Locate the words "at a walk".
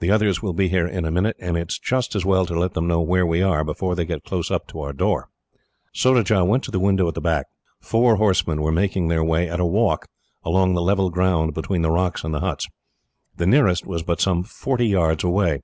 9.48-10.08